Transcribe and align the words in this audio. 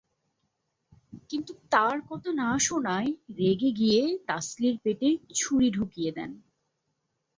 কিন্তু 1.29 1.51
তাঁর 1.69 1.95
কথা 2.09 2.29
না 2.33 2.49
শোনায় 2.59 3.09
রেগে 3.37 3.71
গিয়ে 3.71 4.01
তাসলীর 4.27 4.75
পেটে 4.83 5.09
ছুরি 5.35 5.67
ঢুকিয়ে 5.71 6.11
দেন। 6.11 6.31